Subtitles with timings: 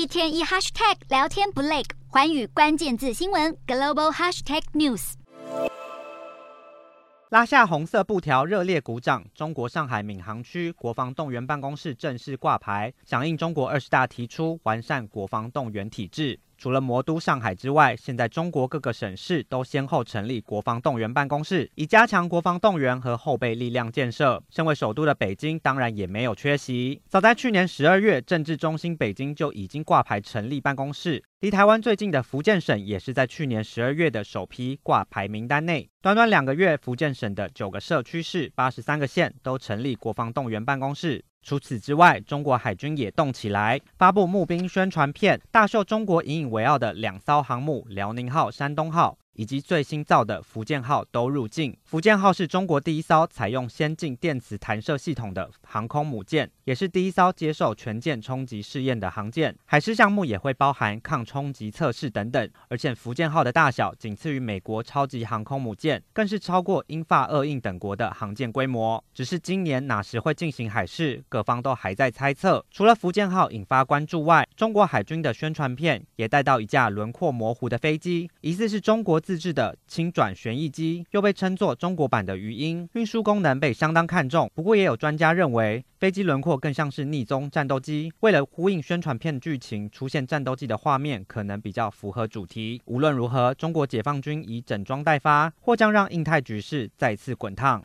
[0.00, 5.12] 一天一 hashtag 聊天不累，环宇关键字新闻 global hashtag news。
[7.28, 9.22] 拉下红色布条，热烈鼓掌。
[9.34, 16.40] 中国上海闵行区国防动员办公室正式挂牌，响应中国二十大提出完善国防动员体制。
[16.60, 24.42] 除了魔都上海之外，现在中国各个省市都先后成立国防动员办公室，以加强国防动员和后备力量建设。
[24.50, 27.00] 身为首都的北京，当然也没有缺席。
[27.08, 31.24] 早在去年十二月，政治中心北京就已经挂牌成立办公室。
[31.40, 35.88] 离台湾最近的福建省，也是在去年十二月的首批挂牌名单内。
[36.02, 41.24] 短短两个月，福建省的九个社区市、八十三个县都成立国防动员办公室。
[41.42, 49.16] 除此之外，中国海军也动起来，发布募兵宣传片，大秀中国引以为傲的两艘航母“辽宁号”“山东号”。
[49.40, 51.74] 以及最新造的福建号都入境。
[51.86, 59.56] 福建号是中国第一艘采用先进电磁弹射系统的航空母舰，也是第一艘接受全舰冲击试验的航舰。
[59.64, 62.50] 海试项目也会包含抗冲击测试等等。
[62.68, 69.02] 而且福建号的大小仅次于美国超级航空母舰，更是超过英法俄印等国的航舰规模。
[69.14, 72.62] 只是今年哪时会进行海试，各方都还在猜测。
[72.70, 79.18] 除了福建号引发关注外，中国海军的宣传片也带到一架轮廓模糊的飞机，疑似是中国。
[79.30, 84.50] 自制的轻转旋翼机，又被称作中国版的鱼鹰，运输功能被相当看重。
[84.56, 88.12] 不过，也有专家认为，飞机轮廓更像是逆中战斗机。
[88.22, 92.82] 为了呼应宣传片剧情，出现战斗机的画面可能比较符合主题。
[92.86, 97.78] 无论如何，中国解放军已整装待发，或将让印太局势再次滚烫。